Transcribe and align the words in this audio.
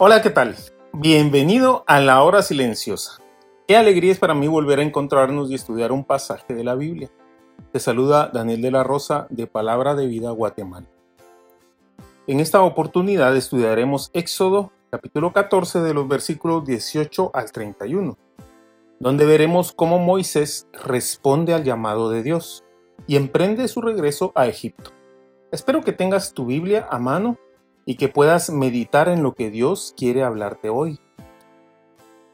Hola, 0.00 0.22
¿qué 0.22 0.30
tal? 0.30 0.54
Bienvenido 0.92 1.82
a 1.88 1.98
la 1.98 2.22
hora 2.22 2.42
silenciosa. 2.42 3.20
Qué 3.66 3.76
alegría 3.76 4.12
es 4.12 4.20
para 4.20 4.32
mí 4.32 4.46
volver 4.46 4.78
a 4.78 4.84
encontrarnos 4.84 5.50
y 5.50 5.56
estudiar 5.56 5.90
un 5.90 6.04
pasaje 6.04 6.54
de 6.54 6.62
la 6.62 6.76
Biblia. 6.76 7.10
Te 7.72 7.80
saluda 7.80 8.30
Daniel 8.32 8.62
de 8.62 8.70
la 8.70 8.84
Rosa 8.84 9.26
de 9.28 9.48
Palabra 9.48 9.96
de 9.96 10.06
Vida 10.06 10.30
Guatemala. 10.30 10.86
En 12.28 12.38
esta 12.38 12.62
oportunidad 12.62 13.36
estudiaremos 13.36 14.10
Éxodo 14.12 14.70
capítulo 14.92 15.32
14 15.32 15.80
de 15.80 15.92
los 15.92 16.06
versículos 16.06 16.64
18 16.64 17.32
al 17.34 17.50
31, 17.50 18.16
donde 19.00 19.26
veremos 19.26 19.72
cómo 19.72 19.98
Moisés 19.98 20.68
responde 20.74 21.54
al 21.54 21.64
llamado 21.64 22.08
de 22.08 22.22
Dios 22.22 22.62
y 23.08 23.16
emprende 23.16 23.66
su 23.66 23.80
regreso 23.80 24.30
a 24.36 24.46
Egipto. 24.46 24.92
Espero 25.50 25.82
que 25.82 25.92
tengas 25.92 26.34
tu 26.34 26.46
Biblia 26.46 26.86
a 26.88 27.00
mano 27.00 27.36
y 27.88 27.94
que 27.94 28.08
puedas 28.08 28.50
meditar 28.50 29.08
en 29.08 29.22
lo 29.22 29.32
que 29.34 29.48
Dios 29.48 29.94
quiere 29.96 30.22
hablarte 30.22 30.68
hoy. 30.68 31.00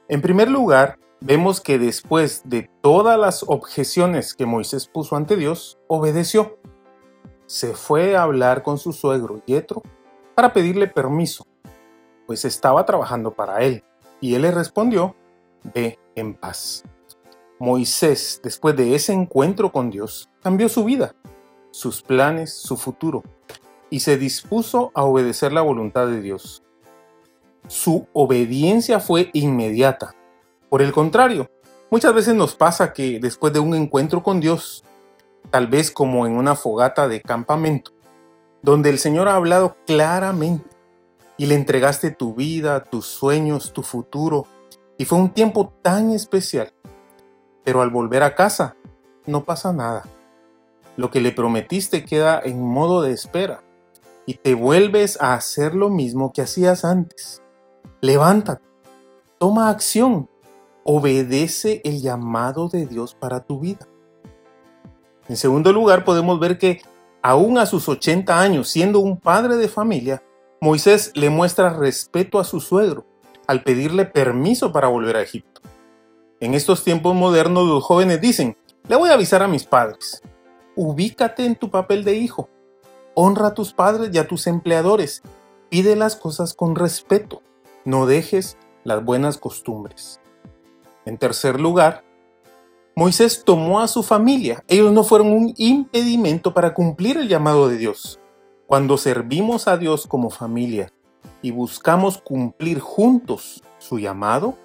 En 0.08 0.20
primer 0.20 0.50
lugar, 0.50 0.98
vemos 1.20 1.61
que 1.61 1.78
después 1.78 2.42
de 2.44 2.69
todas 2.80 3.16
las 3.16 3.44
objeciones 3.46 4.34
que 4.34 4.46
Moisés 4.46 4.88
puso 4.88 5.14
ante 5.14 5.36
Dios, 5.36 5.78
obedeció. 5.86 6.58
Se 7.46 7.72
fue 7.72 8.16
a 8.16 8.24
hablar 8.24 8.64
con 8.64 8.78
su 8.78 8.92
suegro 8.92 9.44
Yetro 9.46 9.84
para 10.34 10.52
pedirle 10.52 10.88
permiso, 10.88 11.46
pues 12.27 12.44
estaba 12.44 12.84
trabajando 12.84 13.33
para 13.33 13.62
él, 13.62 13.84
y 14.20 14.34
él 14.34 14.42
le 14.42 14.50
respondió: 14.50 15.14
Ve 15.72 16.00
en 16.16 16.34
paz. 16.34 16.83
Moisés, 17.61 18.41
después 18.42 18.74
de 18.74 18.96
ese 18.96 19.12
encuentro 19.12 19.70
con 19.70 19.89
Dios, 19.89 20.28
cambió 20.42 20.68
su 20.68 20.83
vida, 20.83 21.14
sus 21.70 22.02
planes, 22.02 22.52
su 22.52 22.77
futuro, 22.77 23.22
y 23.94 24.00
se 24.00 24.18
dispuso 24.18 24.90
a 24.92 25.04
obedecer 25.04 25.52
la 25.52 25.60
voluntad 25.60 26.08
de 26.08 26.20
Dios. 26.20 26.64
Su 27.68 28.08
obediencia 28.12 28.98
fue 28.98 29.30
inmediata. 29.34 30.16
Por 30.68 30.82
el 30.82 30.90
contrario, 30.90 31.48
muchas 31.92 32.12
veces 32.12 32.34
nos 32.34 32.56
pasa 32.56 32.92
que 32.92 33.20
después 33.20 33.52
de 33.52 33.60
un 33.60 33.72
encuentro 33.72 34.24
con 34.24 34.40
Dios, 34.40 34.82
tal 35.48 35.68
vez 35.68 35.92
como 35.92 36.26
en 36.26 36.36
una 36.36 36.56
fogata 36.56 37.06
de 37.06 37.22
campamento, 37.22 37.92
donde 38.62 38.90
el 38.90 38.98
Señor 38.98 39.28
ha 39.28 39.36
hablado 39.36 39.76
claramente 39.86 40.68
y 41.36 41.46
le 41.46 41.54
entregaste 41.54 42.10
tu 42.10 42.34
vida, 42.34 42.82
tus 42.82 43.06
sueños, 43.06 43.72
tu 43.72 43.84
futuro, 43.84 44.48
y 44.98 45.04
fue 45.04 45.18
un 45.18 45.30
tiempo 45.30 45.72
tan 45.82 46.10
especial. 46.10 46.72
Pero 47.62 47.80
al 47.80 47.90
volver 47.90 48.24
a 48.24 48.34
casa, 48.34 48.74
no 49.24 49.44
pasa 49.44 49.72
nada. 49.72 50.02
Lo 50.96 51.12
que 51.12 51.20
le 51.20 51.30
prometiste 51.30 52.04
queda 52.04 52.40
en 52.42 52.60
modo 52.60 53.00
de 53.00 53.12
espera 53.12 53.62
y 54.27 54.34
te 54.34 54.55
vuelves 54.55 55.20
a 55.20 55.35
hacer 55.35 55.74
lo 55.74 55.90
mismo 55.90 56.33
que 56.33 56.42
hacías 56.42 56.85
antes. 56.85 57.42
Levántate, 58.01 58.64
toma 59.39 59.70
acción, 59.70 60.29
obedece 60.85 61.80
el 61.85 62.01
llamado 62.01 62.68
de 62.68 62.86
Dios 62.86 63.14
para 63.14 63.40
tu 63.40 63.61
vida. 63.61 63.86
En 65.29 65.36
segundo 65.36 65.73
lugar, 65.73 66.05
podemos 66.05 66.39
ver 66.39 66.58
que 66.58 66.83
aún 67.23 67.58
a 67.58 67.67
sus 67.67 67.89
80 67.89 68.39
años, 68.39 68.68
siendo 68.68 69.01
un 69.01 69.18
padre 69.18 69.57
de 69.57 69.68
familia, 69.68 70.23
Moisés 70.61 71.13
le 71.14 71.30
muestra 71.30 71.70
respeto 71.70 72.39
a 72.39 72.45
su 72.45 72.61
suegro 72.61 73.07
al 73.46 73.63
pedirle 73.63 74.07
permiso 74.07 74.73
para 74.73 74.89
volver 74.89 75.17
a 75.17 75.23
Egipto. 75.23 75.61
En 76.40 76.55
estos 76.55 76.84
tiempos 76.84 77.14
modernos 77.14 77.67
los 77.67 77.84
jóvenes 77.84 78.20
dicen, 78.20 78.57
le 78.89 78.96
voy 78.96 79.11
a 79.11 79.14
avisar 79.14 79.42
a 79.42 79.48
mis 79.48 79.64
padres, 79.64 80.23
ubícate 80.77 81.46
en 81.46 81.57
tu 81.57 81.70
papel 81.70 82.05
de 82.05 82.17
hijo, 82.17 82.48
Honra 83.14 83.48
a 83.48 83.55
tus 83.55 83.73
padres 83.73 84.11
y 84.13 84.19
a 84.19 84.27
tus 84.27 84.47
empleadores. 84.47 85.23
Pide 85.69 85.97
las 85.97 86.17
cosas 86.17 86.55
con 86.55 86.75
respeto. 86.75 87.42
No 87.85 88.07
dejes 88.07 88.57
las 88.85 89.05
buenas 89.05 89.39
costumbres. 89.39 90.20
En 91.05 91.19
tercer 91.19 91.61
lugar, 91.61 92.05
Moisés 92.97 93.42
tomó 93.45 93.80
a 93.80 93.89
su 93.89 94.02
familia. 94.02 94.64
Ellos 94.69 94.92
no 94.92 95.05
fueron 95.05 95.33
un 95.33 95.55
impedimento 95.57 96.55
para 96.55 96.75
cumplir 96.75 97.17
el 97.17 97.29
llamado 97.29 97.69
de 97.69 97.77
Dios. 97.77 98.20
Cuando 98.67 98.97
servimos 98.97 99.69
a 99.69 99.77
Dios 99.77 100.07
como 100.07 100.31
familia 100.31 100.92
y 101.42 101.51
buscamos 101.51 102.19
cumplir 102.19 102.81
juntos 102.81 103.63
su 103.79 103.98
llamado, 103.98 104.57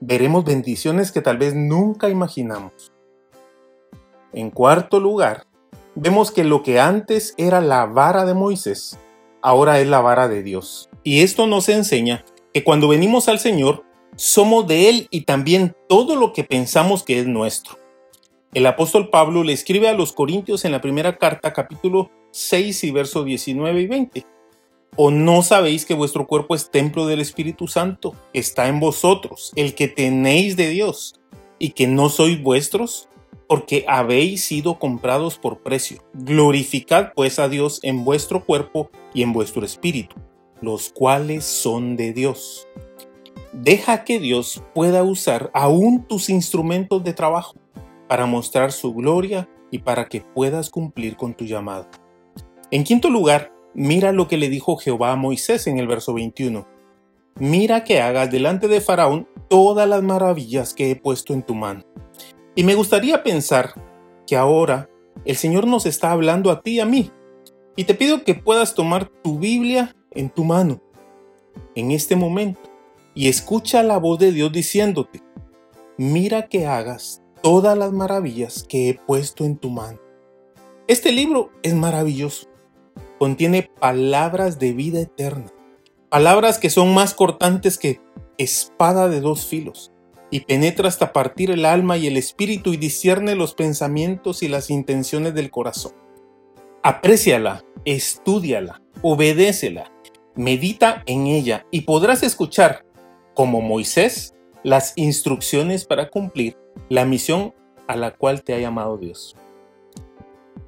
veremos 0.00 0.44
bendiciones 0.44 1.12
que 1.12 1.20
tal 1.20 1.38
vez 1.38 1.54
nunca 1.54 2.08
imaginamos. 2.08 2.92
En 4.32 4.50
cuarto 4.50 4.98
lugar, 4.98 5.46
vemos 5.94 6.30
que 6.30 6.44
lo 6.44 6.62
que 6.62 6.80
antes 6.80 7.34
era 7.36 7.60
la 7.60 7.86
vara 7.86 8.24
de 8.24 8.34
Moisés, 8.34 8.98
ahora 9.40 9.80
es 9.80 9.86
la 9.86 10.00
vara 10.00 10.28
de 10.28 10.42
Dios. 10.42 10.88
Y 11.02 11.20
esto 11.22 11.46
nos 11.46 11.68
enseña 11.68 12.24
que 12.52 12.64
cuando 12.64 12.88
venimos 12.88 13.28
al 13.28 13.38
Señor, 13.38 13.84
somos 14.16 14.66
de 14.66 14.88
Él 14.88 15.08
y 15.10 15.22
también 15.22 15.74
todo 15.88 16.16
lo 16.16 16.32
que 16.32 16.44
pensamos 16.44 17.02
que 17.02 17.18
es 17.18 17.26
nuestro. 17.26 17.78
El 18.54 18.66
apóstol 18.66 19.08
Pablo 19.08 19.44
le 19.44 19.54
escribe 19.54 19.88
a 19.88 19.94
los 19.94 20.12
Corintios 20.12 20.64
en 20.64 20.72
la 20.72 20.82
primera 20.82 21.16
carta, 21.16 21.52
capítulo 21.52 22.10
6 22.32 22.84
y 22.84 22.90
verso 22.90 23.24
19 23.24 23.80
y 23.80 23.86
20. 23.86 24.26
¿O 24.96 25.10
no 25.10 25.42
sabéis 25.42 25.86
que 25.86 25.94
vuestro 25.94 26.26
cuerpo 26.26 26.54
es 26.54 26.70
templo 26.70 27.06
del 27.06 27.20
Espíritu 27.20 27.66
Santo? 27.66 28.14
Está 28.34 28.68
en 28.68 28.78
vosotros, 28.78 29.52
el 29.56 29.74
que 29.74 29.88
tenéis 29.88 30.56
de 30.56 30.68
Dios, 30.68 31.14
y 31.58 31.70
que 31.70 31.86
no 31.86 32.10
sois 32.10 32.42
vuestros, 32.42 33.08
porque 33.46 33.84
habéis 33.88 34.44
sido 34.44 34.78
comprados 34.78 35.38
por 35.38 35.62
precio. 35.62 36.02
Glorificad 36.14 37.12
pues 37.14 37.38
a 37.38 37.48
Dios 37.48 37.80
en 37.82 38.04
vuestro 38.04 38.44
cuerpo 38.44 38.90
y 39.14 39.22
en 39.22 39.32
vuestro 39.32 39.64
espíritu, 39.64 40.16
los 40.60 40.90
cuales 40.90 41.44
son 41.44 41.96
de 41.96 42.12
Dios. 42.12 42.66
Deja 43.52 44.04
que 44.04 44.18
Dios 44.18 44.62
pueda 44.74 45.02
usar 45.02 45.50
aún 45.54 46.06
tus 46.08 46.30
instrumentos 46.30 47.04
de 47.04 47.12
trabajo 47.12 47.54
para 48.08 48.26
mostrar 48.26 48.72
su 48.72 48.94
gloria 48.94 49.48
y 49.70 49.78
para 49.78 50.08
que 50.08 50.20
puedas 50.20 50.70
cumplir 50.70 51.16
con 51.16 51.34
tu 51.34 51.44
llamado. 51.44 51.88
En 52.70 52.84
quinto 52.84 53.10
lugar, 53.10 53.52
mira 53.74 54.12
lo 54.12 54.28
que 54.28 54.38
le 54.38 54.48
dijo 54.48 54.76
Jehová 54.76 55.12
a 55.12 55.16
Moisés 55.16 55.66
en 55.66 55.78
el 55.78 55.86
verso 55.86 56.14
21. 56.14 56.66
Mira 57.38 57.84
que 57.84 58.00
hagas 58.00 58.30
delante 58.30 58.68
de 58.68 58.80
Faraón 58.80 59.28
todas 59.48 59.88
las 59.88 60.02
maravillas 60.02 60.74
que 60.74 60.90
he 60.90 60.96
puesto 60.96 61.34
en 61.34 61.42
tu 61.42 61.54
mano 61.54 61.84
y 62.54 62.64
me 62.64 62.74
gustaría 62.74 63.22
pensar 63.22 63.74
que 64.26 64.36
ahora 64.36 64.90
el 65.24 65.36
Señor 65.36 65.66
nos 65.66 65.86
está 65.86 66.12
hablando 66.12 66.50
a 66.50 66.60
ti 66.62 66.72
y 66.72 66.80
a 66.80 66.86
mí. 66.86 67.10
Y 67.76 67.84
te 67.84 67.94
pido 67.94 68.24
que 68.24 68.34
puedas 68.34 68.74
tomar 68.74 69.08
tu 69.22 69.38
Biblia 69.38 69.96
en 70.10 70.28
tu 70.28 70.44
mano 70.44 70.82
en 71.74 71.90
este 71.90 72.16
momento 72.16 72.60
y 73.14 73.28
escucha 73.28 73.82
la 73.82 73.98
voz 73.98 74.18
de 74.18 74.32
Dios 74.32 74.52
diciéndote, 74.52 75.22
mira 75.96 76.48
que 76.48 76.66
hagas 76.66 77.22
todas 77.42 77.76
las 77.76 77.92
maravillas 77.92 78.64
que 78.68 78.90
he 78.90 78.94
puesto 78.94 79.44
en 79.44 79.56
tu 79.56 79.70
mano. 79.70 79.98
Este 80.86 81.12
libro 81.12 81.50
es 81.62 81.74
maravilloso. 81.74 82.48
Contiene 83.18 83.70
palabras 83.80 84.58
de 84.58 84.72
vida 84.72 85.00
eterna, 85.00 85.52
palabras 86.10 86.58
que 86.58 86.70
son 86.70 86.92
más 86.92 87.14
cortantes 87.14 87.78
que 87.78 88.00
espada 88.36 89.08
de 89.08 89.20
dos 89.20 89.46
filos 89.46 89.91
y 90.32 90.40
penetra 90.40 90.88
hasta 90.88 91.12
partir 91.12 91.50
el 91.50 91.66
alma 91.66 91.98
y 91.98 92.06
el 92.06 92.16
espíritu 92.16 92.72
y 92.72 92.78
discierne 92.78 93.36
los 93.36 93.54
pensamientos 93.54 94.42
y 94.42 94.48
las 94.48 94.70
intenciones 94.70 95.34
del 95.34 95.50
corazón. 95.50 95.92
Apréciala, 96.82 97.62
estudiala, 97.84 98.80
obedécela, 99.02 99.92
medita 100.34 101.02
en 101.04 101.26
ella 101.26 101.66
y 101.70 101.82
podrás 101.82 102.22
escuchar, 102.22 102.86
como 103.34 103.60
Moisés, 103.60 104.34
las 104.64 104.94
instrucciones 104.96 105.84
para 105.84 106.08
cumplir 106.08 106.56
la 106.88 107.04
misión 107.04 107.52
a 107.86 107.96
la 107.96 108.12
cual 108.12 108.42
te 108.42 108.54
ha 108.54 108.58
llamado 108.58 108.96
Dios. 108.96 109.36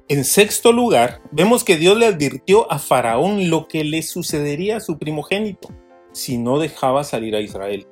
En 0.09 0.25
sexto 0.25 0.73
lugar, 0.73 1.23
vemos 1.31 1.63
que 1.63 1.77
Dios 1.77 1.97
le 1.97 2.05
advirtió 2.05 2.71
a 2.71 2.77
Faraón 2.77 3.49
lo 3.49 3.67
que 3.67 3.83
le 3.83 4.03
sucedería 4.03 4.77
a 4.77 4.81
su 4.81 4.99
primogénito 4.99 5.69
si 6.11 6.37
no 6.37 6.59
dejaba 6.59 7.03
salir 7.03 7.35
a 7.35 7.41
Israel. 7.41 7.87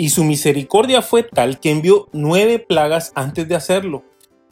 Y 0.00 0.10
su 0.10 0.22
misericordia 0.22 1.02
fue 1.02 1.24
tal 1.24 1.58
que 1.58 1.72
envió 1.72 2.06
nueve 2.12 2.60
plagas 2.60 3.10
antes 3.16 3.48
de 3.48 3.56
hacerlo, 3.56 4.04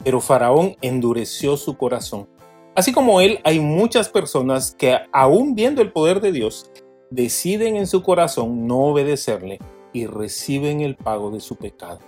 pero 0.03 0.21
Faraón 0.21 0.77
endureció 0.83 1.57
su 1.57 1.77
corazón. 1.77 2.29
Así 2.75 2.93
como 2.93 3.21
él, 3.21 3.39
hay 3.45 3.61
muchas 3.61 4.09
personas 4.09 4.75
que, 4.77 4.99
aún 5.13 5.55
viendo 5.55 5.83
el 5.83 5.93
poder 5.93 6.21
de 6.21 6.33
Dios, 6.33 6.69
deciden 7.11 7.77
en 7.77 7.87
su 7.87 8.03
corazón 8.03 8.67
no 8.67 8.87
obedecerle 8.87 9.61
y 9.93 10.07
reciben 10.07 10.81
el 10.81 10.97
pago 10.97 11.31
de 11.31 11.39
su 11.39 11.55
pecado. 11.55 12.01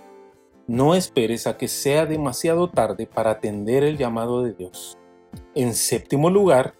No 0.67 0.93
esperes 0.93 1.47
a 1.47 1.57
que 1.57 1.69
sea 1.69 2.05
demasiado 2.05 2.69
tarde 2.69 3.07
para 3.07 3.31
atender 3.31 3.85
el 3.85 3.97
llamado 3.97 4.43
de 4.43 4.53
Dios. 4.53 4.97
En 5.55 5.73
séptimo 5.73 6.29
lugar, 6.29 6.75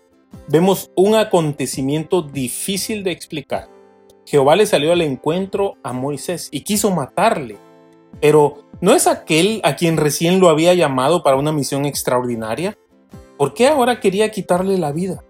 vemos 0.50 0.92
un 0.96 1.16
acontecimiento 1.16 2.22
difícil 2.22 3.04
de 3.04 3.12
explicar. 3.12 3.79
Jehová 4.30 4.56
le 4.56 4.68
salió 4.68 4.92
al 4.92 5.02
encuentro 5.02 5.78
a 5.82 5.92
Moisés 5.92 6.50
y 6.52 6.62
quiso 6.62 6.92
matarle. 6.92 7.58
Pero 8.22 8.60
¿no 8.80 8.94
es 8.94 9.08
aquel 9.08 9.60
a 9.64 9.76
quien 9.76 9.98
recién 9.98 10.40
lo 10.40 10.50
había 10.50 10.76
llamado 10.76 11.24
para 11.24 11.36
una 11.36 11.52
misión 11.52 11.88
extraordinaria? 11.88 12.78
¿Por 13.40 13.56
qué 13.56 13.68
ahora 13.68 14.00
quería 14.00 14.30
quitarle 14.30 14.78
la 14.78 14.92
vida? 14.92 15.24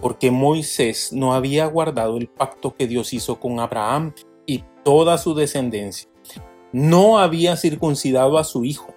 Porque 0.00 0.30
Moisés 0.30 1.12
no 1.12 1.34
había 1.34 1.66
guardado 1.66 2.16
el 2.16 2.28
pacto 2.28 2.74
que 2.74 2.86
Dios 2.86 3.12
hizo 3.12 3.38
con 3.38 3.60
Abraham 3.60 4.14
y 4.46 4.64
toda 4.82 5.18
su 5.18 5.34
descendencia. 5.34 6.08
No 6.72 7.18
había 7.18 7.58
circuncidado 7.58 8.38
a 8.38 8.44
su 8.44 8.64
hijo. 8.64 8.94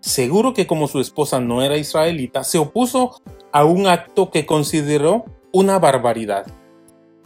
Seguro 0.00 0.52
que 0.52 0.66
como 0.66 0.88
su 0.88 0.98
esposa 0.98 1.38
no 1.38 1.62
era 1.62 1.76
israelita, 1.76 2.42
se 2.42 2.58
opuso 2.58 3.22
a 3.52 3.64
un 3.64 3.86
acto 3.86 4.32
que 4.32 4.46
consideró 4.46 5.26
una 5.52 5.78
barbaridad. 5.78 6.44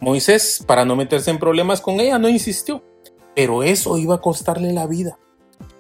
Moisés, 0.01 0.63
para 0.67 0.85
no 0.85 0.97
meterse 0.97 1.31
en 1.31 1.39
problemas 1.39 1.81
con 1.81 2.01
ella, 2.01 2.19
no 2.19 2.29
insistió, 2.29 2.85
pero 3.35 3.63
eso 3.63 3.99
iba 3.99 4.17
a 4.17 4.21
costarle 4.21 4.73
la 4.73 4.87
vida. 4.87 5.19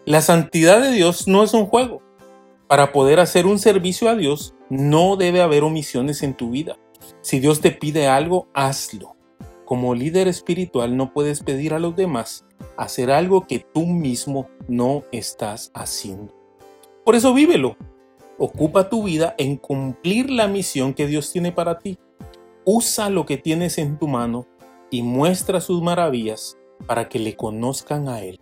La 0.05 0.23
santidad 0.23 0.81
de 0.81 0.93
Dios 0.93 1.29
no 1.29 1.43
es 1.43 1.53
un 1.53 1.67
juego. 1.67 2.03
Para 2.69 2.93
poder 2.93 3.21
hacer 3.21 3.47
un 3.47 3.59
servicio 3.59 4.09
a 4.09 4.15
Dios, 4.15 4.55
no 4.71 5.17
debe 5.17 5.43
haber 5.43 5.63
omisiones 5.63 6.23
en 6.23 6.35
tu 6.35 6.51
vida. 6.51 6.77
Si 7.21 7.41
Dios 7.41 7.61
te 7.61 7.71
pide 7.71 8.09
algo, 8.09 8.49
hazlo. 8.55 9.17
Como 9.65 9.95
líder 9.95 10.29
espiritual 10.29 10.97
no 10.97 11.12
puedes 11.12 11.43
pedir 11.43 11.75
a 11.75 11.79
los 11.79 11.97
demás 11.97 12.45
hacer 12.77 13.11
algo 13.11 13.47
que 13.47 13.59
tú 13.59 13.87
mismo 13.87 14.49
no 14.69 15.05
estás 15.12 15.71
haciendo. 15.75 16.35
Por 17.05 17.15
eso 17.15 17.35
vívelo. 17.35 17.77
Ocupa 18.39 18.91
tu 18.91 19.05
vida 19.05 19.35
en 19.39 19.57
cumplir 19.57 20.31
la 20.31 20.47
misión 20.47 20.93
que 20.93 21.07
Dios 21.07 21.33
tiene 21.33 21.53
para 21.53 21.79
ti. 21.79 21.99
Usa 22.69 23.11
lo 23.11 23.27
que 23.27 23.39
tienes 23.39 23.79
en 23.79 23.97
tu 23.97 24.09
mano 24.09 24.45
y 24.91 25.03
muestra 25.03 25.61
sus 25.61 25.81
maravillas 25.83 26.57
para 26.89 27.09
que 27.09 27.21
le 27.21 27.37
conozcan 27.37 28.09
a 28.09 28.23
Él. 28.23 28.41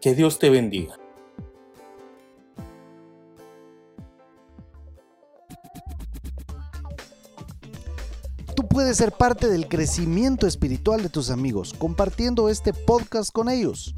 Que 0.00 0.14
Dios 0.14 0.38
te 0.38 0.48
bendiga. 0.48 0.98
Tú 8.56 8.66
puedes 8.66 8.96
ser 8.96 9.12
parte 9.12 9.48
del 9.48 9.68
crecimiento 9.68 10.46
espiritual 10.46 11.02
de 11.02 11.10
tus 11.10 11.28
amigos 11.28 11.74
compartiendo 11.74 12.48
este 12.48 12.72
podcast 12.72 13.30
con 13.30 13.50
ellos. 13.50 13.94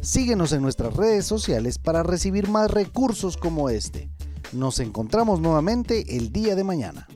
Síguenos 0.00 0.52
en 0.52 0.62
nuestras 0.62 0.96
redes 0.96 1.26
sociales 1.26 1.78
para 1.78 2.02
recibir 2.02 2.48
más 2.48 2.68
recursos 2.68 3.36
como 3.36 3.70
este. 3.70 4.10
Nos 4.50 4.80
encontramos 4.80 5.38
nuevamente 5.40 6.16
el 6.16 6.32
día 6.32 6.56
de 6.56 6.64
mañana. 6.64 7.06